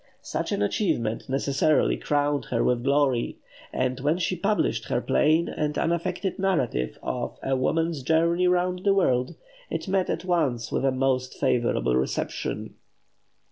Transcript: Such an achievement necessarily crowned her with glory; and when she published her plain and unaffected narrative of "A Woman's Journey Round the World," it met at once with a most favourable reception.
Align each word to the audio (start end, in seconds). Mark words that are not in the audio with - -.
Such 0.23 0.51
an 0.51 0.63
achievement 0.63 1.29
necessarily 1.29 1.95
crowned 1.95 2.45
her 2.45 2.63
with 2.63 2.83
glory; 2.83 3.37
and 3.71 3.99
when 3.99 4.17
she 4.17 4.35
published 4.35 4.85
her 4.85 4.99
plain 4.99 5.47
and 5.47 5.77
unaffected 5.77 6.39
narrative 6.39 6.97
of 7.03 7.37
"A 7.43 7.55
Woman's 7.55 8.01
Journey 8.01 8.47
Round 8.47 8.81
the 8.83 8.95
World," 8.95 9.35
it 9.69 9.87
met 9.87 10.09
at 10.09 10.25
once 10.25 10.71
with 10.71 10.85
a 10.85 10.91
most 10.91 11.35
favourable 11.39 11.95
reception. 11.95 12.77